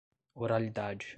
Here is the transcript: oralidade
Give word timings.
oralidade 0.35 1.07